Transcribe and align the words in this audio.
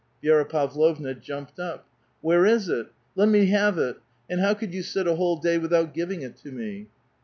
Vi^ra 0.23 0.49
Pavlovna 0.49 1.13
jumped 1.13 1.59
up." 1.59 1.85
Where 2.21 2.43
is 2.43 2.67
it? 2.69 2.87
Let 3.15 3.29
me 3.29 3.45
have 3.51 3.77
it! 3.77 3.97
and 4.27 4.39
how 4.41 4.55
could 4.55 4.73
you 4.73 4.81
sit 4.81 5.05
a 5.05 5.13
whole 5.13 5.37
day 5.37 5.59
without 5.59 5.93
giving 5.93 6.23
it 6.23 6.35
to 6.37 6.51
me?" 6.51 6.87